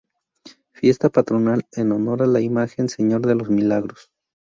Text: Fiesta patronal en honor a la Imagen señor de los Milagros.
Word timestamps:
Fiesta 0.71 1.09
patronal 1.11 1.63
en 1.73 1.91
honor 1.91 2.23
a 2.23 2.25
la 2.25 2.41
Imagen 2.41 2.89
señor 2.89 3.21
de 3.27 3.35
los 3.35 3.51
Milagros. 3.51 4.09